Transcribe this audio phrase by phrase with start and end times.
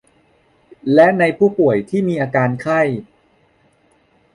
[0.93, 2.81] และในผู้ป่วยที่มีอาการไข้